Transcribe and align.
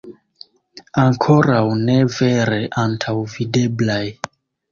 Ankoraŭ 1.01 1.59
ne 1.83 1.97
vere 2.15 2.57
antaŭvideblaj... 2.85 4.03